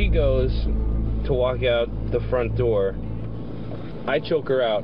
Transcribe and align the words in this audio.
She 0.00 0.08
goes 0.08 0.50
to 1.26 1.34
walk 1.34 1.62
out 1.62 1.90
the 2.10 2.20
front 2.30 2.56
door. 2.56 2.94
I 4.06 4.18
choke 4.18 4.48
her 4.48 4.62
out, 4.62 4.82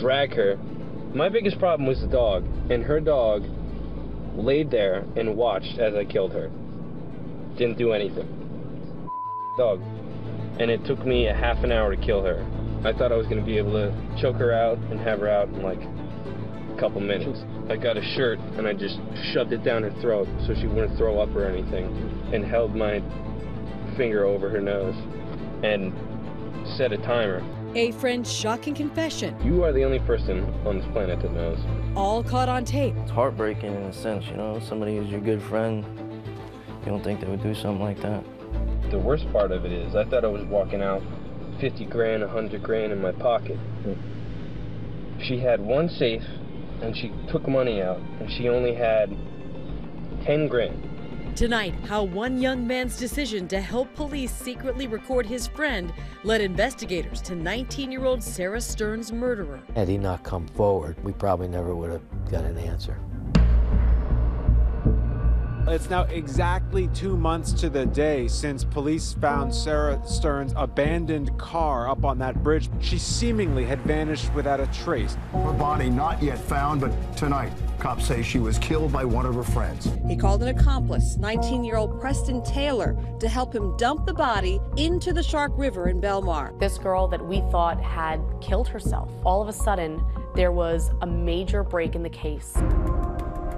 drag 0.00 0.34
her. 0.34 0.56
My 1.14 1.28
biggest 1.28 1.60
problem 1.60 1.86
was 1.86 2.00
the 2.00 2.08
dog, 2.08 2.44
and 2.70 2.82
her 2.82 2.98
dog 2.98 3.44
laid 4.34 4.72
there 4.72 5.04
and 5.14 5.36
watched 5.36 5.78
as 5.78 5.94
I 5.94 6.04
killed 6.04 6.32
her. 6.32 6.50
Didn't 7.56 7.78
do 7.78 7.92
anything. 7.92 8.26
Dog. 9.56 9.80
And 10.58 10.68
it 10.68 10.84
took 10.84 11.06
me 11.06 11.28
a 11.28 11.32
half 11.32 11.62
an 11.62 11.70
hour 11.70 11.94
to 11.94 12.02
kill 12.04 12.24
her. 12.24 12.44
I 12.84 12.92
thought 12.92 13.12
I 13.12 13.16
was 13.16 13.28
gonna 13.28 13.46
be 13.46 13.58
able 13.58 13.74
to 13.74 13.94
choke 14.20 14.38
her 14.38 14.52
out 14.52 14.78
and 14.90 14.98
have 14.98 15.20
her 15.20 15.28
out 15.28 15.46
in 15.50 15.62
like 15.62 15.78
a 15.78 16.80
couple 16.80 17.00
minutes. 17.00 17.38
I 17.70 17.76
got 17.76 17.96
a 17.96 18.02
shirt 18.16 18.40
and 18.58 18.66
I 18.66 18.72
just 18.72 18.98
shoved 19.32 19.52
it 19.52 19.62
down 19.62 19.84
her 19.84 19.92
throat 20.00 20.26
so 20.48 20.54
she 20.60 20.66
wouldn't 20.66 20.98
throw 20.98 21.20
up 21.20 21.32
or 21.36 21.46
anything, 21.46 21.86
and 22.34 22.44
held 22.44 22.74
my 22.74 23.00
finger 23.96 24.24
over 24.24 24.48
her 24.48 24.60
nose 24.60 24.94
and 25.62 25.92
set 26.76 26.92
a 26.92 26.98
timer. 26.98 27.42
A 27.74 27.92
friend's 27.92 28.30
shocking 28.30 28.74
confession, 28.74 29.34
You 29.44 29.64
are 29.64 29.72
the 29.72 29.82
only 29.84 29.98
person 30.00 30.44
on 30.66 30.78
this 30.78 30.86
planet 30.92 31.20
that 31.22 31.32
knows. 31.32 31.58
all 31.96 32.22
caught 32.22 32.48
on 32.48 32.64
tape. 32.64 32.94
It's 32.98 33.10
heartbreaking 33.10 33.74
in 33.74 33.82
a 33.82 33.92
sense, 33.92 34.26
you 34.26 34.36
know? 34.36 34.60
Somebody 34.60 34.96
who's 34.98 35.08
your 35.08 35.20
good 35.20 35.42
friend, 35.42 35.84
you 36.80 36.86
don't 36.86 37.02
think 37.02 37.20
they 37.20 37.26
would 37.28 37.42
do 37.42 37.54
something 37.54 37.80
like 37.82 38.00
that. 38.02 38.22
The 38.90 38.98
worst 38.98 39.30
part 39.32 39.52
of 39.52 39.64
it 39.64 39.72
is, 39.72 39.94
I 39.96 40.04
thought 40.04 40.22
I 40.24 40.28
was 40.28 40.44
walking 40.44 40.82
out 40.82 41.02
50 41.60 41.86
grand, 41.86 42.22
100 42.22 42.62
grand 42.62 42.92
in 42.92 43.00
my 43.00 43.12
pocket. 43.12 43.58
She 45.22 45.38
had 45.38 45.60
one 45.60 45.88
safe, 45.88 46.24
and 46.82 46.94
she 46.96 47.10
took 47.30 47.48
money 47.48 47.80
out, 47.80 48.00
and 48.20 48.30
she 48.30 48.48
only 48.50 48.74
had 48.74 49.08
10 50.26 50.48
grand. 50.48 50.88
Tonight, 51.34 51.74
how 51.86 52.02
one 52.02 52.42
young 52.42 52.66
man's 52.66 52.98
decision 52.98 53.48
to 53.48 53.58
help 53.58 53.94
police 53.94 54.30
secretly 54.30 54.86
record 54.86 55.24
his 55.24 55.46
friend 55.46 55.90
led 56.24 56.42
investigators 56.42 57.22
to 57.22 57.34
19 57.34 57.90
year 57.90 58.04
old 58.04 58.22
Sarah 58.22 58.60
Stern's 58.60 59.12
murderer. 59.12 59.62
Had 59.74 59.88
he 59.88 59.96
not 59.96 60.24
come 60.24 60.46
forward, 60.48 61.02
we 61.02 61.12
probably 61.12 61.48
never 61.48 61.74
would 61.74 61.90
have 61.90 62.02
got 62.30 62.44
an 62.44 62.58
answer. 62.58 63.00
It's 65.68 65.88
now 65.88 66.02
exactly 66.02 66.88
two 66.88 67.16
months 67.16 67.52
to 67.54 67.70
the 67.70 67.86
day 67.86 68.26
since 68.26 68.64
police 68.64 69.12
found 69.12 69.54
Sarah 69.54 70.02
Stern's 70.04 70.52
abandoned 70.56 71.38
car 71.38 71.88
up 71.88 72.04
on 72.04 72.18
that 72.18 72.42
bridge. 72.42 72.68
She 72.80 72.98
seemingly 72.98 73.64
had 73.64 73.80
vanished 73.82 74.34
without 74.34 74.58
a 74.58 74.66
trace. 74.66 75.16
Her 75.32 75.52
body 75.52 75.88
not 75.88 76.20
yet 76.20 76.38
found, 76.38 76.80
but 76.80 76.92
tonight, 77.16 77.52
cops 77.78 78.06
say 78.06 78.22
she 78.22 78.40
was 78.40 78.58
killed 78.58 78.92
by 78.92 79.04
one 79.04 79.24
of 79.24 79.36
her 79.36 79.44
friends. 79.44 79.88
He 80.08 80.16
called 80.16 80.42
an 80.42 80.48
accomplice, 80.48 81.16
19 81.16 81.62
year 81.62 81.76
old 81.76 82.00
Preston 82.00 82.42
Taylor, 82.42 82.96
to 83.20 83.28
help 83.28 83.54
him 83.54 83.76
dump 83.76 84.04
the 84.04 84.14
body 84.14 84.60
into 84.76 85.12
the 85.12 85.22
Shark 85.22 85.52
River 85.54 85.88
in 85.88 86.00
Belmar. 86.00 86.58
This 86.58 86.76
girl 86.76 87.06
that 87.08 87.24
we 87.24 87.40
thought 87.52 87.80
had 87.80 88.20
killed 88.40 88.66
herself, 88.66 89.10
all 89.24 89.40
of 89.40 89.48
a 89.48 89.52
sudden, 89.52 90.04
there 90.34 90.52
was 90.52 90.90
a 91.02 91.06
major 91.06 91.62
break 91.62 91.94
in 91.94 92.02
the 92.02 92.10
case. 92.10 92.56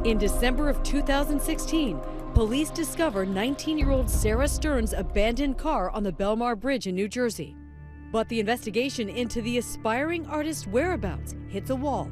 In 0.04 0.18
December 0.18 0.68
of 0.68 0.82
2016, 0.82 1.98
police 2.34 2.68
discovered 2.68 3.26
19 3.30 3.78
year 3.78 3.90
old 3.90 4.10
Sarah 4.10 4.46
Stern's 4.46 4.92
abandoned 4.92 5.56
car 5.56 5.88
on 5.88 6.02
the 6.02 6.12
Belmar 6.12 6.60
Bridge 6.60 6.86
in 6.86 6.94
New 6.94 7.08
Jersey. 7.08 7.56
But 8.12 8.28
the 8.28 8.38
investigation 8.38 9.08
into 9.08 9.40
the 9.40 9.56
aspiring 9.56 10.26
artist's 10.26 10.66
whereabouts 10.66 11.34
hits 11.48 11.70
a 11.70 11.74
wall. 11.74 12.10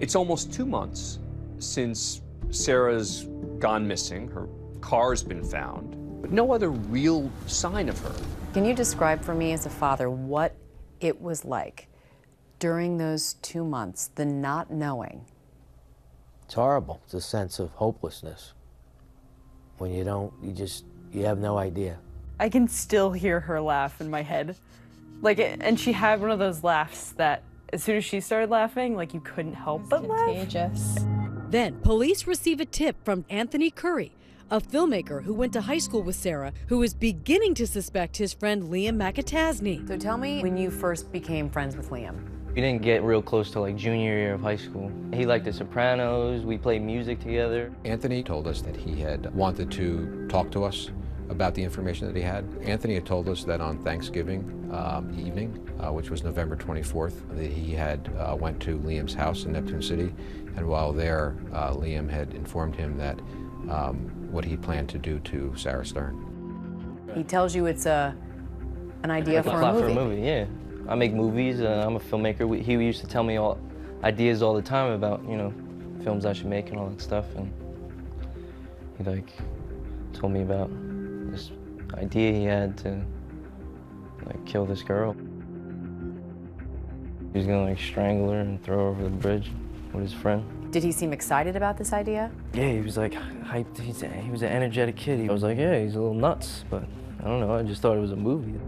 It's 0.00 0.16
almost 0.16 0.54
two 0.54 0.64
months 0.64 1.18
since 1.58 2.22
Sarah's 2.48 3.28
gone 3.58 3.86
missing. 3.86 4.26
Her 4.28 4.48
car's 4.80 5.22
been 5.22 5.44
found, 5.44 6.22
but 6.22 6.32
no 6.32 6.50
other 6.50 6.70
real 6.70 7.30
sign 7.46 7.90
of 7.90 7.98
her. 7.98 8.14
Can 8.54 8.64
you 8.64 8.74
describe 8.74 9.20
for 9.20 9.34
me 9.34 9.52
as 9.52 9.66
a 9.66 9.70
father 9.70 10.08
what 10.08 10.56
it 11.00 11.20
was 11.20 11.44
like 11.44 11.88
during 12.58 12.96
those 12.96 13.34
two 13.42 13.66
months, 13.66 14.08
the 14.14 14.24
not 14.24 14.70
knowing? 14.70 15.26
It's 16.54 16.58
horrible. 16.60 17.00
It's 17.02 17.14
a 17.14 17.20
sense 17.20 17.58
of 17.58 17.72
hopelessness. 17.72 18.52
When 19.78 19.92
you 19.92 20.04
don't, 20.04 20.32
you 20.40 20.52
just, 20.52 20.84
you 21.10 21.24
have 21.24 21.40
no 21.40 21.58
idea. 21.58 21.98
I 22.38 22.48
can 22.48 22.68
still 22.68 23.10
hear 23.10 23.40
her 23.40 23.60
laugh 23.60 24.00
in 24.00 24.08
my 24.08 24.22
head. 24.22 24.56
Like, 25.20 25.40
and 25.40 25.80
she 25.80 25.90
had 25.90 26.20
one 26.20 26.30
of 26.30 26.38
those 26.38 26.62
laughs 26.62 27.10
that 27.16 27.42
as 27.72 27.82
soon 27.82 27.96
as 27.96 28.04
she 28.04 28.20
started 28.20 28.50
laughing, 28.50 28.94
like 28.94 29.12
you 29.12 29.18
couldn't 29.18 29.54
help 29.54 29.88
but 29.88 30.04
Contagious. 30.04 31.00
Then, 31.50 31.80
police 31.80 32.24
receive 32.28 32.60
a 32.60 32.66
tip 32.66 33.04
from 33.04 33.24
Anthony 33.28 33.72
Curry, 33.72 34.12
a 34.48 34.60
filmmaker 34.60 35.24
who 35.24 35.34
went 35.34 35.52
to 35.54 35.62
high 35.62 35.78
school 35.78 36.04
with 36.04 36.14
Sarah, 36.14 36.52
who 36.68 36.84
is 36.84 36.94
beginning 36.94 37.54
to 37.54 37.66
suspect 37.66 38.18
his 38.18 38.32
friend 38.32 38.62
Liam 38.62 38.96
McAtasney. 38.96 39.88
So 39.88 39.96
tell 39.96 40.18
me 40.18 40.40
when 40.40 40.56
you 40.56 40.70
first 40.70 41.10
became 41.10 41.50
friends 41.50 41.76
with 41.76 41.90
Liam. 41.90 42.33
We 42.54 42.60
didn't 42.60 42.82
get 42.82 43.02
real 43.02 43.20
close 43.20 43.50
till 43.50 43.62
like 43.62 43.74
junior 43.74 44.12
year 44.16 44.34
of 44.34 44.40
high 44.40 44.54
school. 44.56 44.92
He 45.12 45.26
liked 45.26 45.44
The 45.44 45.52
Sopranos, 45.52 46.44
we 46.44 46.56
played 46.56 46.82
music 46.82 47.18
together. 47.18 47.72
Anthony 47.84 48.22
told 48.22 48.46
us 48.46 48.60
that 48.62 48.76
he 48.76 49.00
had 49.00 49.34
wanted 49.34 49.72
to 49.72 50.28
talk 50.28 50.52
to 50.52 50.62
us 50.62 50.90
about 51.30 51.54
the 51.54 51.62
information 51.64 52.06
that 52.06 52.14
he 52.14 52.22
had. 52.22 52.44
Anthony 52.62 52.94
had 52.94 53.06
told 53.06 53.28
us 53.28 53.42
that 53.42 53.60
on 53.60 53.78
Thanksgiving 53.82 54.70
um, 54.72 55.12
evening, 55.18 55.68
uh, 55.80 55.90
which 55.92 56.10
was 56.10 56.22
November 56.22 56.54
24th, 56.54 57.26
that 57.36 57.50
he 57.50 57.72
had 57.72 58.08
uh, 58.18 58.36
went 58.36 58.60
to 58.60 58.78
Liam's 58.78 59.14
house 59.14 59.44
in 59.46 59.52
Neptune 59.52 59.82
City, 59.82 60.14
and 60.56 60.68
while 60.68 60.92
there, 60.92 61.34
uh, 61.52 61.72
Liam 61.72 62.08
had 62.08 62.34
informed 62.34 62.76
him 62.76 62.96
that 62.98 63.18
um, 63.68 63.96
what 64.30 64.44
he 64.44 64.56
planned 64.56 64.88
to 64.90 64.98
do 64.98 65.18
to 65.20 65.52
Sarah 65.56 65.84
Stern. 65.84 66.20
He 67.16 67.24
tells 67.24 67.52
you 67.54 67.66
it's 67.66 67.86
a 67.86 68.14
an 69.02 69.10
idea 69.10 69.36
Like 69.36 69.44
for 69.44 69.50
a 69.50 69.58
plot 69.58 69.74
movie. 69.74 69.94
for 69.94 70.00
a 70.00 70.04
movie, 70.04 70.22
yeah. 70.22 70.46
I 70.86 70.94
make 70.94 71.14
movies, 71.14 71.60
uh, 71.60 71.84
I'm 71.86 71.96
a 71.96 72.00
filmmaker. 72.00 72.46
We, 72.46 72.60
he 72.60 72.72
used 72.72 73.00
to 73.00 73.06
tell 73.06 73.22
me 73.22 73.36
all 73.36 73.58
ideas 74.02 74.42
all 74.42 74.54
the 74.54 74.62
time 74.62 74.92
about, 74.92 75.22
you 75.26 75.36
know, 75.36 75.52
films 76.02 76.26
I 76.26 76.34
should 76.34 76.46
make 76.46 76.68
and 76.68 76.78
all 76.78 76.88
that 76.88 77.00
stuff. 77.00 77.24
And 77.36 77.50
he 78.98 79.04
like 79.04 79.30
told 80.12 80.32
me 80.32 80.42
about 80.42 80.70
this 81.30 81.50
idea 81.94 82.32
he 82.32 82.44
had 82.44 82.76
to 82.78 83.02
like 84.26 84.44
kill 84.44 84.66
this 84.66 84.82
girl. 84.82 85.16
He 87.32 87.38
was 87.38 87.46
gonna 87.46 87.64
like 87.64 87.80
strangle 87.80 88.30
her 88.30 88.40
and 88.40 88.62
throw 88.62 88.76
her 88.76 88.88
over 88.90 89.02
the 89.04 89.10
bridge 89.10 89.50
with 89.92 90.02
his 90.02 90.12
friend. 90.12 90.44
Did 90.70 90.82
he 90.82 90.92
seem 90.92 91.12
excited 91.12 91.56
about 91.56 91.78
this 91.78 91.92
idea? 91.92 92.30
Yeah, 92.52 92.72
he 92.72 92.80
was 92.80 92.96
like 92.96 93.14
hyped. 93.14 93.78
He's 93.78 94.02
he 94.02 94.30
was 94.30 94.42
an 94.42 94.50
energetic 94.50 94.96
kid. 94.96 95.28
I 95.28 95.32
was 95.32 95.42
like, 95.42 95.56
yeah, 95.56 95.78
he's 95.78 95.94
a 95.94 96.00
little 96.00 96.14
nuts, 96.14 96.64
but 96.68 96.84
I 97.20 97.24
don't 97.24 97.40
know. 97.40 97.54
I 97.54 97.62
just 97.62 97.80
thought 97.80 97.96
it 97.96 98.00
was 98.00 98.12
a 98.12 98.16
movie. 98.16 98.58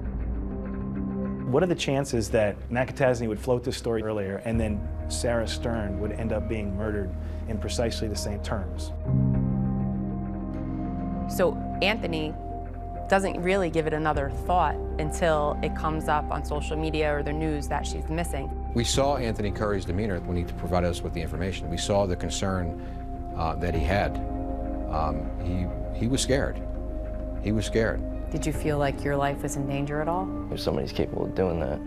What 1.46 1.62
are 1.62 1.66
the 1.66 1.76
chances 1.76 2.28
that 2.30 2.56
McAtasney 2.70 3.28
would 3.28 3.38
float 3.38 3.62
this 3.62 3.76
story 3.76 4.02
earlier 4.02 4.42
and 4.44 4.60
then 4.60 4.80
Sarah 5.08 5.46
Stern 5.46 6.00
would 6.00 6.10
end 6.10 6.32
up 6.32 6.48
being 6.48 6.76
murdered 6.76 7.08
in 7.46 7.56
precisely 7.56 8.08
the 8.08 8.16
same 8.16 8.40
terms? 8.42 8.90
So 11.32 11.56
Anthony 11.82 12.34
doesn't 13.08 13.40
really 13.40 13.70
give 13.70 13.86
it 13.86 13.92
another 13.92 14.30
thought 14.44 14.74
until 14.98 15.56
it 15.62 15.76
comes 15.76 16.08
up 16.08 16.28
on 16.32 16.44
social 16.44 16.76
media 16.76 17.14
or 17.14 17.22
the 17.22 17.32
news 17.32 17.68
that 17.68 17.86
she's 17.86 18.08
missing. 18.08 18.50
We 18.74 18.82
saw 18.82 19.16
Anthony 19.16 19.52
Curry's 19.52 19.84
demeanor 19.84 20.18
when 20.22 20.36
he 20.36 20.42
provided 20.42 20.88
us 20.90 21.00
with 21.00 21.14
the 21.14 21.22
information. 21.22 21.70
We 21.70 21.78
saw 21.78 22.06
the 22.06 22.16
concern 22.16 22.84
uh, 23.36 23.54
that 23.54 23.72
he 23.72 23.84
had. 23.84 24.16
Um, 24.90 25.30
he, 25.44 26.00
he 26.00 26.08
was 26.08 26.20
scared. 26.20 26.60
He 27.44 27.52
was 27.52 27.66
scared. 27.66 28.02
Did 28.30 28.44
you 28.44 28.52
feel 28.52 28.78
like 28.78 29.04
your 29.04 29.16
life 29.16 29.42
was 29.42 29.56
in 29.56 29.66
danger 29.66 30.00
at 30.00 30.08
all? 30.08 30.28
If 30.50 30.60
somebody's 30.60 30.92
capable 30.92 31.24
of 31.24 31.34
doing 31.34 31.60
that, 31.60 31.78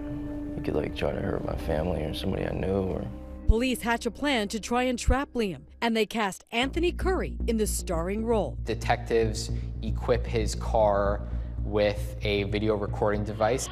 you 0.55 0.63
could 0.63 0.75
like 0.75 0.95
try 0.95 1.11
to 1.11 1.19
hurt 1.19 1.45
my 1.45 1.55
family 1.55 2.01
or 2.01 2.13
somebody 2.13 2.45
I 2.45 2.53
knew 2.53 2.81
or 2.81 3.05
Police 3.49 3.81
hatch 3.81 4.05
a 4.05 4.11
plan 4.11 4.47
to 4.49 4.59
try 4.59 4.83
and 4.83 4.99
trap 4.99 5.29
Liam, 5.33 5.61
and 5.81 5.97
they 5.97 6.05
cast 6.05 6.43
Anthony 6.51 6.91
Curry 6.91 7.35
in 7.47 7.57
the 7.57 7.65
starring 7.65 8.23
role. 8.23 8.55
Detectives 8.63 9.49
equip 9.81 10.23
his 10.23 10.53
car 10.53 11.21
with 11.63 12.15
a 12.21 12.43
video 12.43 12.75
recording 12.75 13.23
device. 13.23 13.67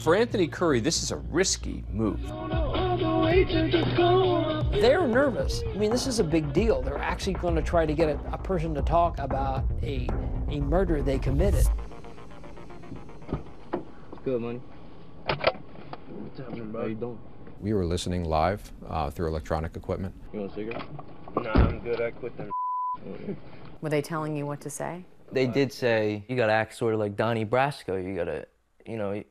For 0.00 0.16
Anthony 0.16 0.48
Curry, 0.48 0.80
this 0.80 1.02
is 1.02 1.10
a 1.10 1.18
risky 1.18 1.84
move. 1.92 2.20
They're 4.80 5.06
nervous. 5.06 5.62
I 5.68 5.76
mean, 5.76 5.90
this 5.90 6.06
is 6.06 6.20
a 6.20 6.24
big 6.24 6.54
deal. 6.54 6.80
They're 6.80 6.96
actually 6.96 7.34
going 7.34 7.54
to 7.54 7.62
try 7.62 7.84
to 7.84 7.92
get 7.92 8.08
a, 8.08 8.18
a 8.32 8.38
person 8.38 8.74
to 8.74 8.82
talk 8.82 9.18
about 9.18 9.64
a, 9.82 10.08
a 10.52 10.60
murder 10.60 11.02
they 11.02 11.18
committed. 11.18 11.66
What's 14.10 14.24
good 14.24 14.40
money. 14.40 14.60
What's 15.26 16.38
happening, 16.38 16.70
bro? 16.70 16.82
How 16.82 16.86
you 16.88 16.94
doing? 16.94 17.18
We 17.60 17.72
were 17.72 17.86
listening 17.86 18.24
live 18.24 18.70
uh, 18.86 19.10
through 19.10 19.28
electronic 19.28 19.76
equipment. 19.76 20.14
You 20.32 20.40
want 20.40 20.52
a 20.52 20.54
cigarette? 20.54 20.84
Nah, 21.40 21.52
I'm 21.52 21.80
good. 21.80 22.00
I 22.02 22.10
quit 22.10 22.36
them. 22.36 22.50
Were 23.80 23.88
they 23.88 24.02
telling 24.02 24.36
you 24.36 24.44
what 24.44 24.60
to 24.60 24.70
say? 24.70 25.06
They 25.32 25.46
did 25.46 25.72
say 25.72 26.24
you 26.28 26.36
gotta 26.36 26.52
act 26.52 26.76
sort 26.76 26.92
of 26.92 27.00
like 27.00 27.16
Donnie 27.16 27.46
Brasco. 27.46 28.02
You 28.04 28.14
gotta, 28.14 28.46
you 28.86 28.98
know, 28.98 29.12
you, 29.12 29.24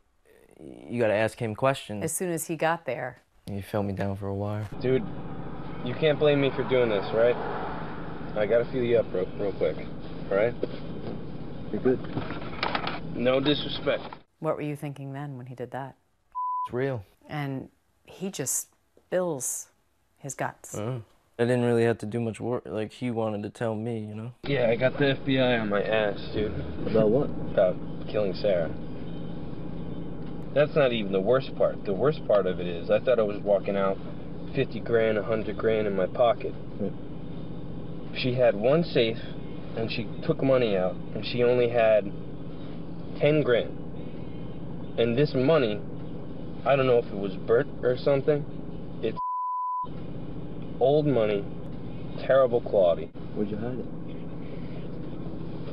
you 0.60 1.00
gotta 1.00 1.14
ask 1.14 1.38
him 1.38 1.54
questions. 1.54 2.04
As 2.04 2.12
soon 2.12 2.32
as 2.32 2.48
he 2.48 2.56
got 2.56 2.86
there, 2.86 3.22
You 3.48 3.62
fell 3.62 3.84
me 3.84 3.94
down 3.94 4.16
for 4.16 4.28
a 4.28 4.34
while. 4.36 4.68
Dude, 4.82 5.06
you 5.86 5.94
can't 5.94 6.18
blame 6.18 6.42
me 6.42 6.50
for 6.50 6.64
doing 6.64 6.90
this, 6.90 7.06
right? 7.14 7.36
I 8.36 8.48
gotta 8.48 8.66
feel 8.66 8.84
you 8.84 8.98
up 8.98 9.06
real, 9.14 9.28
real 9.38 9.52
quick, 9.54 9.78
all 10.32 10.38
right? 10.38 10.56
You're 11.72 11.82
good. 11.82 12.00
No 13.16 13.40
disrespect. 13.40 14.04
What 14.40 14.56
were 14.56 14.62
you 14.62 14.76
thinking 14.76 15.14
then 15.14 15.38
when 15.38 15.46
he 15.46 15.56
did 15.56 15.72
that? 15.72 15.96
It's 16.66 16.74
real. 16.74 17.04
And 17.30 17.70
he 18.06 18.30
just 18.30 18.68
spills 19.08 19.68
his 20.18 20.34
guts. 20.34 20.76
Uh, 20.76 21.00
I 21.40 21.44
didn't 21.44 21.64
really 21.64 21.84
have 21.84 21.98
to 22.00 22.06
do 22.06 22.20
much 22.20 22.40
work. 22.40 22.64
Like 22.66 22.92
he 22.92 23.10
wanted 23.10 23.44
to 23.44 23.50
tell 23.50 23.76
me, 23.76 24.00
you 24.00 24.16
know. 24.16 24.34
Yeah, 24.44 24.70
I 24.70 24.76
got 24.76 24.94
the 24.94 25.16
FBI 25.16 25.62
on 25.62 25.70
my 25.70 25.82
ass, 25.82 26.20
dude. 26.34 26.54
About 26.88 27.10
what? 27.10 27.30
About 27.52 27.76
killing 28.08 28.34
Sarah. 28.34 28.70
That's 30.54 30.76
not 30.76 30.92
even 30.92 31.14
the 31.14 31.22
worst 31.22 31.56
part. 31.56 31.86
The 31.86 31.94
worst 31.94 32.26
part 32.28 32.46
of 32.46 32.60
it 32.60 32.68
is 32.68 32.90
I 32.90 33.00
thought 33.00 33.20
I 33.20 33.24
was 33.24 33.42
walking 33.42 33.78
out 33.78 33.98
50 34.54 34.82
grand, 34.82 35.18
100 35.18 35.58
grand 35.58 35.88
in 35.88 35.96
my 35.96 36.08
pocket. 36.08 36.54
She 38.16 38.34
had 38.34 38.56
one 38.56 38.84
safe 38.84 39.18
and 39.78 39.92
she 39.92 40.08
took 40.26 40.44
money 40.44 40.76
out 40.78 40.96
and 41.16 41.26
she 41.26 41.44
only 41.44 41.70
had 41.70 42.12
10 43.20 43.44
grand. 43.44 43.78
And 44.98 45.18
this 45.18 45.34
money, 45.34 45.80
I 46.66 46.76
don't 46.76 46.88
know 46.88 46.98
if 46.98 47.06
it 47.06 47.18
was 47.18 47.36
burnt 47.48 47.70
or 47.84 47.98
something. 47.98 48.46
It's 49.02 49.18
old 50.80 51.08
money, 51.08 51.46
terrible 52.26 52.62
quality. 52.62 53.06
Where'd 53.34 53.50
you 53.50 53.58
hide 53.58 53.80
it? 53.80 53.86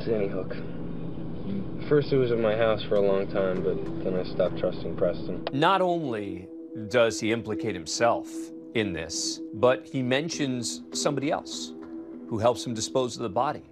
Sandy 0.05 0.29
Hook. 0.29 0.55
Mm. 0.55 1.89
First, 1.89 2.13
it 2.13 2.17
was 2.17 2.31
in 2.31 2.41
my 2.41 2.57
house 2.57 2.83
for 2.89 2.95
a 2.97 3.01
long 3.01 3.27
time, 3.29 3.63
but 3.63 3.77
then 4.05 4.15
I 4.15 4.25
stopped 4.33 4.59
trusting 4.59 4.97
Preston. 4.97 5.45
Not 5.53 5.81
only 5.81 6.47
does 6.89 7.19
he 7.19 7.33
implicate 7.33 7.75
himself 7.75 8.29
in 8.75 8.93
this, 8.93 9.41
but 9.55 9.85
he 9.85 10.03
mentions 10.03 10.83
somebody 10.93 11.33
else 11.33 11.73
who 12.29 12.39
helps 12.39 12.65
him 12.65 12.75
dispose 12.75 13.17
of 13.17 13.23
the 13.23 13.29
body. 13.29 13.65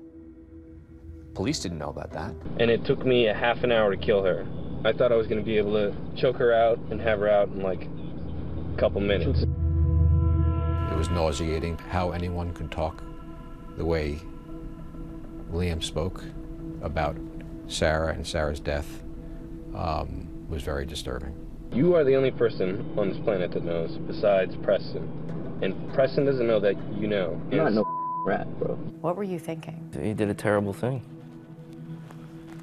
Police 1.36 1.60
didn't 1.60 1.76
know 1.76 1.90
about 1.90 2.12
that. 2.12 2.32
And 2.58 2.70
it 2.70 2.86
took 2.86 3.04
me 3.04 3.26
a 3.26 3.34
half 3.34 3.62
an 3.62 3.70
hour 3.70 3.94
to 3.94 3.96
kill 3.98 4.24
her. 4.24 4.46
I 4.86 4.94
thought 4.94 5.12
I 5.12 5.16
was 5.16 5.26
going 5.26 5.38
to 5.38 5.44
be 5.44 5.58
able 5.58 5.74
to 5.74 5.94
choke 6.16 6.38
her 6.38 6.50
out 6.50 6.78
and 6.90 6.98
have 6.98 7.18
her 7.18 7.28
out 7.28 7.48
in 7.48 7.60
like 7.60 7.82
a 7.82 8.78
couple 8.78 9.02
minutes. 9.02 9.42
It 9.42 10.96
was 10.96 11.10
nauseating 11.10 11.76
how 11.76 12.12
anyone 12.12 12.54
could 12.54 12.70
talk 12.70 13.02
the 13.76 13.84
way 13.84 14.18
Liam 15.52 15.84
spoke 15.84 16.24
about 16.80 17.18
Sarah 17.68 18.14
and 18.14 18.26
Sarah's 18.26 18.58
death 18.58 19.02
um, 19.74 20.28
was 20.48 20.62
very 20.62 20.86
disturbing. 20.86 21.34
You 21.70 21.96
are 21.96 22.04
the 22.04 22.14
only 22.14 22.30
person 22.30 22.94
on 22.96 23.10
this 23.10 23.18
planet 23.18 23.50
that 23.50 23.62
knows 23.62 23.98
besides 24.06 24.56
Preston. 24.62 25.60
And 25.60 25.92
Preston 25.92 26.24
doesn't 26.24 26.46
know 26.46 26.60
that 26.60 26.76
you 26.94 27.08
know. 27.08 27.38
I'm 27.52 27.58
not 27.58 27.72
no 27.74 27.84
rat, 28.24 28.46
bro. 28.58 28.76
What 29.02 29.16
were 29.16 29.22
you 29.22 29.38
thinking? 29.38 29.92
He 30.00 30.14
did 30.14 30.30
a 30.30 30.34
terrible 30.34 30.72
thing. 30.72 31.02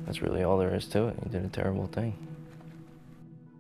That's 0.06 0.22
really 0.22 0.44
all 0.44 0.58
there 0.58 0.76
is 0.76 0.88
to 0.88 1.08
it. 1.08 1.16
He 1.24 1.30
did 1.30 1.46
a 1.46 1.50
terrible 1.50 1.88
thing. 1.88 2.16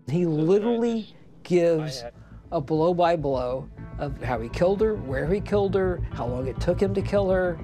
He 0.07 0.25
literally 0.25 1.13
gives 1.43 2.03
a 2.51 2.59
blow 2.61 2.93
by 2.93 3.15
blow 3.15 3.69
of 3.99 4.21
how 4.21 4.39
he 4.39 4.49
killed 4.49 4.81
her, 4.81 4.95
where 4.95 5.31
he 5.31 5.39
killed 5.39 5.75
her, 5.75 6.01
how 6.11 6.27
long 6.27 6.47
it 6.47 6.59
took 6.59 6.79
him 6.79 6.93
to 6.93 7.01
kill 7.01 7.29
her, 7.29 7.59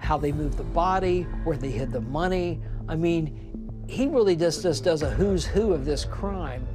how 0.00 0.18
they 0.18 0.32
moved 0.32 0.58
the 0.58 0.64
body, 0.64 1.22
where 1.44 1.56
they 1.56 1.70
hid 1.70 1.90
the 1.90 2.00
money. 2.00 2.60
I 2.88 2.96
mean, 2.96 3.84
he 3.88 4.06
really 4.06 4.36
just, 4.36 4.62
just 4.62 4.84
does 4.84 5.02
a 5.02 5.10
who's 5.10 5.44
who 5.44 5.72
of 5.72 5.84
this 5.84 6.04
crime 6.04 6.66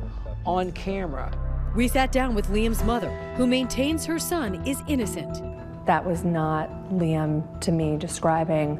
on 0.46 0.72
camera. 0.72 1.32
We 1.76 1.88
sat 1.88 2.12
down 2.12 2.36
with 2.36 2.48
Liam's 2.48 2.84
mother, 2.84 3.12
who 3.36 3.48
maintains 3.48 4.06
her 4.06 4.20
son 4.20 4.66
is 4.68 4.82
innocent. 4.88 5.42
That 5.86 6.06
was 6.06 6.24
not 6.24 6.70
Liam 6.92 7.60
to 7.62 7.72
me 7.72 7.98
describing 7.98 8.78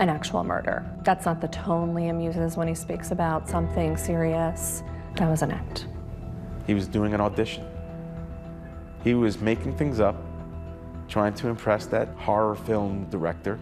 an 0.00 0.08
actual 0.08 0.42
murder. 0.42 0.84
That's 1.02 1.26
not 1.26 1.40
the 1.42 1.48
tone 1.48 1.94
Liam 1.94 2.24
uses 2.24 2.56
when 2.56 2.66
he 2.66 2.74
speaks 2.74 3.10
about 3.10 3.48
something 3.48 3.98
serious. 3.98 4.82
That 5.16 5.28
was 5.28 5.42
an 5.42 5.50
act. 5.50 5.86
He 6.66 6.72
was 6.72 6.88
doing 6.88 7.12
an 7.12 7.20
audition. 7.20 7.66
He 9.04 9.14
was 9.14 9.40
making 9.40 9.76
things 9.76 10.00
up, 10.00 10.16
trying 11.06 11.34
to 11.34 11.48
impress 11.48 11.84
that 11.86 12.08
horror 12.16 12.54
film 12.54 13.08
director. 13.10 13.58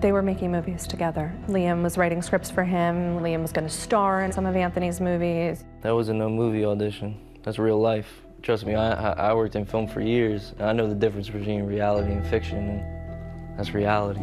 They 0.00 0.12
were 0.12 0.22
making 0.22 0.50
movies 0.50 0.86
together. 0.86 1.34
Liam 1.46 1.82
was 1.82 1.98
writing 1.98 2.22
scripts 2.22 2.50
for 2.50 2.64
him. 2.64 3.18
Liam 3.20 3.42
was 3.42 3.52
going 3.52 3.66
to 3.66 3.72
star 3.72 4.22
in 4.22 4.32
some 4.32 4.46
of 4.46 4.56
Anthony's 4.56 5.00
movies. 5.00 5.64
That 5.82 5.94
wasn't 5.94 6.18
no 6.18 6.30
movie 6.30 6.64
audition. 6.64 7.20
That's 7.42 7.58
real 7.58 7.80
life. 7.80 8.22
Trust 8.42 8.64
me, 8.64 8.74
I, 8.74 8.92
I 8.92 9.30
I 9.30 9.34
worked 9.34 9.56
in 9.56 9.66
film 9.66 9.88
for 9.88 10.00
years. 10.00 10.54
I 10.60 10.72
know 10.72 10.88
the 10.88 10.94
difference 10.94 11.28
between 11.28 11.64
reality 11.64 12.12
and 12.12 12.24
fiction, 12.26 12.58
and 12.58 13.58
that's 13.58 13.74
reality. 13.74 14.20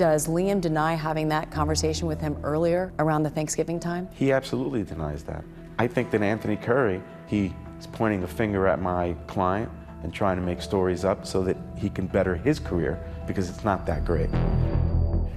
Does 0.00 0.28
Liam 0.28 0.62
deny 0.62 0.94
having 0.94 1.28
that 1.28 1.50
conversation 1.50 2.08
with 2.08 2.22
him 2.22 2.34
earlier 2.42 2.90
around 2.98 3.22
the 3.22 3.28
Thanksgiving 3.28 3.78
time? 3.78 4.08
He 4.14 4.32
absolutely 4.32 4.82
denies 4.82 5.24
that. 5.24 5.44
I 5.78 5.88
think 5.88 6.10
that 6.12 6.22
Anthony 6.22 6.56
Curry, 6.56 7.02
he 7.26 7.54
is 7.78 7.86
pointing 7.86 8.22
a 8.22 8.26
finger 8.26 8.66
at 8.66 8.80
my 8.80 9.12
client 9.26 9.70
and 10.02 10.10
trying 10.10 10.36
to 10.36 10.42
make 10.42 10.62
stories 10.62 11.04
up 11.04 11.26
so 11.26 11.42
that 11.42 11.58
he 11.76 11.90
can 11.90 12.06
better 12.06 12.34
his 12.34 12.58
career 12.58 12.98
because 13.26 13.50
it's 13.50 13.62
not 13.62 13.84
that 13.84 14.06
great. 14.06 14.30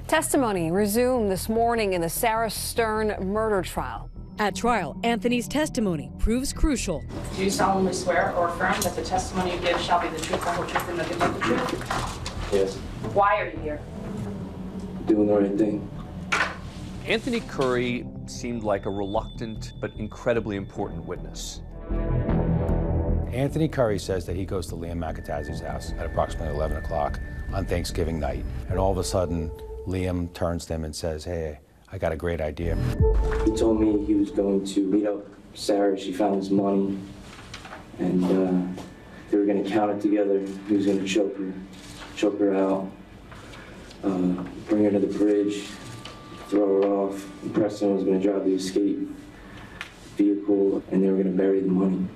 Testimony 0.07 0.71
resumed 0.71 1.30
this 1.30 1.50
morning 1.50 1.92
in 1.92 2.00
the 2.00 2.10
Sarah 2.10 2.50
Stern 2.50 3.18
murder 3.19 3.63
trial. 3.63 4.10
At 4.39 4.56
trial, 4.56 4.98
Anthony's 5.04 5.50
testimony 5.50 6.10
proves 6.19 6.54
crucial. 6.54 7.04
Do 7.36 7.44
you 7.44 7.50
solemnly 7.50 7.92
swear 7.92 8.33
or 8.38 8.48
affirm 8.48 8.80
that 8.83 8.95
the 8.95 9.04
testimony 9.04 9.56
you 9.56 9.60
give 9.60 9.81
shall 9.81 10.00
be 10.00 10.07
the 10.07 10.21
truth, 10.21 10.39
the 10.39 10.51
whole 10.54 10.65
truth, 10.65 10.88
and 10.88 11.00
nothing 11.00 11.19
but 11.19 11.33
the 11.33 11.39
truth? 11.42 12.50
Yes, 12.54 12.77
Why 13.13 13.42
are 13.42 13.50
you 13.50 13.57
here? 13.57 13.81
Doing 15.08 15.28
the 15.28 15.34
right 15.34 15.58
thing. 15.58 15.90
Anthony 17.06 17.42
Curry 17.42 18.06
seemed 18.28 18.64
like 18.64 18.86
a 18.86 18.90
reluctant 18.90 19.74
but 19.82 19.92
incredibly 19.98 20.56
important 20.56 21.06
witness. 21.06 21.62
Anthony 23.34 23.68
Curry 23.68 24.00
says 24.00 24.26
that 24.26 24.36
he 24.36 24.46
goes 24.46 24.68
to 24.68 24.76
Liam 24.76 25.00
McAtasney's 25.00 25.60
house 25.60 25.92
at 25.98 26.06
approximately 26.06 26.54
11 26.56 26.78
o'clock 26.78 27.20
on 27.52 27.66
Thanksgiving 27.66 28.20
night. 28.20 28.46
And 28.70 28.80
all 28.80 28.92
of 28.92 28.98
a 28.98 29.04
sudden, 29.04 29.50
Liam 29.88 30.34
turns 30.34 30.66
to 30.68 30.76
him 30.76 30.86
and 30.86 30.96
says, 30.96 31.26
Hey, 31.26 31.60
I 31.92 31.98
got 31.98 32.12
a 32.12 32.16
great 32.16 32.40
idea. 32.40 32.78
He 33.44 33.52
told 33.56 33.82
me 33.82 34.06
he 34.06 34.16
was 34.16 34.32
going 34.32 34.66
to 34.66 34.88
meet 34.88 35.06
up 35.06 35.26
Sarah. 35.54 36.00
She 36.00 36.14
found 36.14 36.38
his 36.38 36.50
money, 36.50 36.98
and 38.00 38.24
uh, 38.24 38.82
they 39.30 39.38
were 39.38 39.46
going 39.46 39.64
to 39.64 39.70
count 39.70 39.92
it 39.92 40.02
together. 40.02 40.40
He 40.68 40.76
was 40.76 40.86
going 40.86 41.00
to 41.00 41.06
choke 41.06 41.38
her, 41.38 41.54
choke 42.16 42.40
her 42.40 42.56
out, 42.56 42.90
uh, 44.04 44.44
bring 44.68 44.84
her 44.86 44.92
to 44.92 45.00
the 45.00 45.18
bridge, 45.18 45.64
throw 46.50 46.82
her 46.82 46.88
off. 46.88 47.30
Preston 47.54 47.96
was 47.96 48.04
going 48.04 48.22
to 48.22 48.27
drive 48.27 48.46
the 48.46 48.54
escape 48.54 49.00
vehicle, 50.18 50.84
and 50.92 51.04
they 51.04 51.08
were 51.08 51.16
going 51.24 51.32
to 51.32 51.38
bury 51.38 51.62
the 51.62 51.68
money 51.68 52.08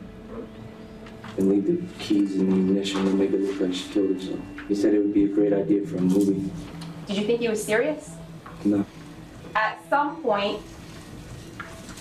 and 1.37 1.49
leave 1.49 1.65
the 1.65 2.03
keys 2.03 2.35
and 2.35 2.51
the 2.51 2.55
ammunition 2.55 3.05
and 3.05 3.17
make 3.17 3.31
it 3.31 3.39
look 3.41 3.59
like 3.59 3.73
she 3.73 3.89
killed 3.89 4.13
herself. 4.13 4.39
He 4.67 4.75
said 4.75 4.93
it 4.93 4.99
would 4.99 5.13
be 5.13 5.25
a 5.25 5.27
great 5.27 5.53
idea 5.53 5.85
for 5.85 5.97
a 5.97 6.01
movie. 6.01 6.51
Did 7.05 7.17
you 7.17 7.25
think 7.25 7.39
he 7.39 7.47
was 7.47 7.63
serious? 7.63 8.15
No. 8.65 8.85
At 9.55 9.79
some 9.89 10.21
point, 10.21 10.61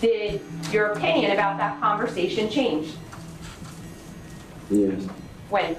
did 0.01 0.41
your 0.73 0.89
opinion 0.93 1.33
about 1.33 1.59
that 1.59 1.81
conversation 1.81 2.51
change? 2.51 2.93
Yes. 4.71 5.05
When? 5.49 5.77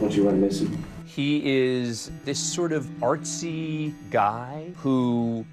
Once 0.00 0.16
you 0.16 0.24
went 0.24 0.38
missing. 0.38 0.84
He 1.14 1.42
is 1.44 2.10
this 2.24 2.38
sort 2.38 2.72
of 2.72 2.86
artsy 3.00 3.92
guy 4.10 4.72
who 4.78 5.44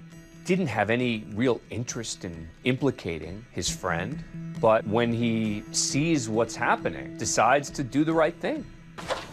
didn't 0.46 0.68
have 0.68 0.88
any 0.88 1.26
real 1.34 1.60
interest 1.68 2.24
in 2.24 2.48
implicating 2.64 3.44
his 3.50 3.68
friend, 3.68 4.24
but 4.58 4.86
when 4.86 5.12
he 5.12 5.62
sees 5.72 6.30
what's 6.30 6.56
happening, 6.56 7.14
decides 7.18 7.68
to 7.70 7.84
do 7.84 8.04
the 8.04 8.12
right 8.12 8.34
thing. 8.40 8.64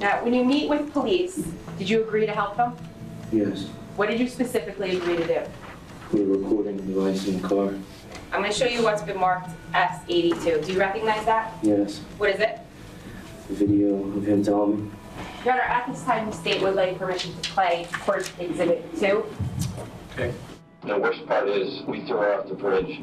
Now, 0.02 0.22
when 0.22 0.34
you 0.34 0.44
meet 0.44 0.70
with 0.70 0.92
police, 0.92 1.48
did 1.80 1.90
you 1.90 2.04
agree 2.04 2.26
to 2.26 2.34
help 2.34 2.58
them? 2.58 2.76
Yes. 3.32 3.64
What 3.96 4.10
did 4.10 4.20
you 4.20 4.28
specifically 4.28 4.98
agree 4.98 5.16
to 5.16 5.26
do? 5.26 5.40
Put 6.12 6.20
a 6.20 6.26
recording 6.26 6.76
device 6.76 7.26
in 7.26 7.42
the 7.42 7.48
car. 7.48 7.74
I'm 8.34 8.42
going 8.42 8.52
to 8.52 8.58
show 8.58 8.68
you 8.68 8.84
what's 8.84 9.02
been 9.02 9.18
marked 9.18 9.50
S82. 9.74 10.66
Do 10.66 10.74
you 10.74 10.80
recognize 10.80 11.26
that? 11.26 11.54
Yes. 11.64 12.00
What 12.18 12.32
is 12.32 12.42
it? 12.42 12.60
The 13.48 13.54
video 13.54 13.96
of 13.96 14.28
him 14.28 14.44
telling 14.44 14.84
me. 14.84 14.92
Your 15.48 15.56
Honor, 15.56 15.64
at 15.64 15.88
this 15.88 16.04
time, 16.04 16.30
the 16.30 16.36
state 16.36 16.62
would 16.62 16.76
like 16.76 17.00
permission 17.00 17.34
to 17.34 17.52
play 17.52 17.88
Court 17.94 18.30
Exhibit 18.38 18.84
2. 19.00 19.24
Okay. 20.12 20.34
The 20.84 21.00
worst 21.00 21.26
part 21.26 21.48
is 21.48 21.84
we 21.84 22.06
threw 22.06 22.18
her 22.18 22.34
off 22.34 22.50
the 22.50 22.54
bridge 22.54 22.98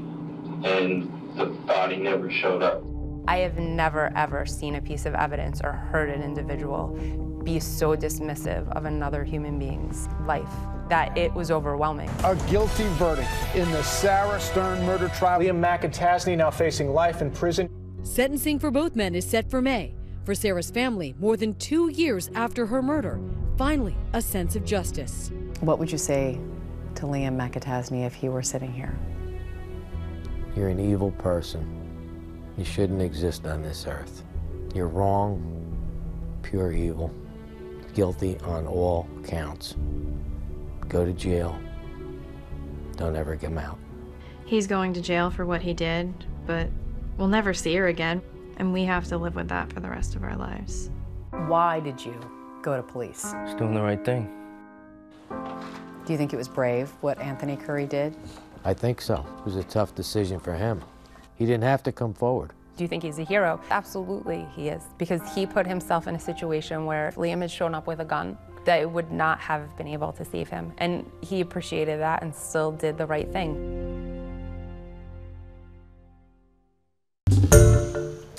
and 0.63 1.11
the 1.39 1.47
body 1.67 1.97
never 1.97 2.31
showed 2.31 2.63
up. 2.63 2.83
I 3.27 3.39
have 3.39 3.57
never, 3.57 4.13
ever 4.15 4.45
seen 4.45 4.75
a 4.75 4.83
piece 4.83 5.07
of 5.07 5.15
evidence 5.15 5.63
or 5.65 5.73
heard 5.73 6.11
an 6.11 6.23
individual 6.23 6.89
be 7.45 7.61
so 7.61 7.97
dismissive 7.97 8.69
of 8.77 8.85
another 8.85 9.25
human 9.25 9.59
being's 9.59 10.07
life 10.27 10.53
that 10.91 11.17
it 11.17 11.33
was 11.33 11.51
overwhelming. 11.51 12.11
A 12.25 12.37
guilty 12.51 12.87
verdict 12.99 13.31
in 13.55 13.71
the 13.71 13.83
Sarah 13.83 14.39
Stern 14.39 14.85
murder 14.85 15.09
trial. 15.09 15.41
Liam 15.41 15.65
McAtasney 15.65 16.37
now 16.37 16.51
facing 16.51 16.91
life 16.91 17.23
in 17.23 17.31
prison. 17.31 17.71
Sentencing 18.03 18.59
for 18.59 18.71
both 18.71 18.95
men 18.95 19.15
is 19.15 19.27
set 19.27 19.51
for 19.51 19.63
May. 19.63 19.95
For 20.25 20.35
Sarah's 20.35 20.71
family, 20.71 21.15
more 21.19 21.37
than 21.37 21.53
two 21.55 21.91
years 21.91 22.31
after 22.35 22.65
her 22.65 22.81
murder, 22.81 23.21
finally 23.59 23.95
a 24.15 24.23
sense 24.23 24.57
of 24.57 24.65
justice. 24.65 25.31
What 25.61 25.79
would 25.79 25.93
you 25.93 25.99
say 25.99 26.41
to 26.95 27.03
Liam 27.03 27.37
McAtasney 27.37 28.07
if 28.07 28.15
he 28.15 28.31
were 28.31 28.43
sitting 28.43 28.73
here? 28.73 28.99
You're 30.57 30.69
an 30.69 30.81
evil 30.81 31.11
person. 31.11 31.69
You 32.57 32.65
shouldn't 32.65 33.03
exist 33.03 33.45
on 33.45 33.63
this 33.63 33.87
earth. 33.87 34.23
You're 34.75 34.89
wrong, 34.89 35.43
pure 36.43 36.73
evil, 36.73 37.13
guilty 37.95 38.39
on 38.45 38.67
all 38.67 39.07
counts. 39.27 39.77
Go 40.89 41.05
to 41.05 41.13
jail. 41.13 41.59
Don't 42.97 43.15
ever 43.15 43.37
come 43.37 43.59
out. 43.59 43.79
He's 44.47 44.67
going 44.67 44.95
to 44.95 45.03
jail 45.03 45.31
for 45.31 45.45
what 45.45 45.61
he 45.61 45.75
did, 45.75 46.15
but 46.47 46.71
we'll 47.19 47.29
never 47.29 47.53
see 47.53 47.75
her 47.75 47.89
again, 47.89 48.23
and 48.59 48.73
we 48.73 48.85
have 48.85 49.07
to 49.09 49.19
live 49.19 49.35
with 49.35 49.49
that 49.49 49.73
for 49.73 49.81
the 49.81 49.89
rest 49.89 50.15
of 50.17 50.23
our 50.23 50.37
lives. 50.37 50.91
Why 51.31 51.81
did 51.81 52.05
you 52.05 52.15
go 52.63 52.77
to 52.77 52.83
police? 52.83 53.23
Just 53.45 53.59
doing 53.59 53.75
the 53.75 53.83
right 53.83 54.05
thing. 54.05 54.31
Do 55.31 56.13
you 56.13 56.19
think 56.19 56.33
it 56.33 56.37
was 56.37 56.49
brave 56.49 56.91
what 57.01 57.19
Anthony 57.19 57.57
Curry 57.57 57.87
did? 57.87 58.17
I 58.65 58.75
think 58.75 59.01
so. 59.01 59.25
It 59.39 59.45
was 59.45 59.57
a 59.57 59.65
tough 59.65 59.95
decision 59.95 60.39
for 60.39 60.55
him. 60.55 60.83
He 61.37 61.47
didn't 61.47 61.65
have 61.65 61.83
to 61.85 61.93
come 61.93 62.15
forward. 62.15 62.53
Do 62.77 62.85
you 62.85 62.89
think 62.89 63.03
he's 63.03 63.19
a 63.19 63.25
hero? 63.25 63.61
Absolutely, 63.71 64.47
he 64.55 64.69
is. 64.69 64.83
Because 64.99 65.21
he 65.35 65.47
put 65.47 65.67
himself 65.67 66.09
in 66.09 66.15
a 66.15 66.21
situation 66.21 66.87
where 66.87 67.09
if 67.09 67.15
Liam 67.17 67.41
had 67.41 67.51
shown 67.51 67.75
up 67.75 67.87
with 67.87 68.01
a 68.01 68.05
gun, 68.05 68.37
that 68.65 68.81
it 68.81 68.91
would 68.91 69.13
not 69.13 69.39
have 69.41 69.77
been 69.77 69.87
able 69.87 70.13
to 70.13 70.25
save 70.25 70.49
him. 70.49 70.73
And 70.79 71.11
he 71.21 71.41
appreciated 71.41 72.01
that 72.01 72.23
and 72.23 72.35
still 72.35 72.73
did 72.73 72.99
the 72.99 73.07
right 73.07 73.31
thing. 73.31 73.84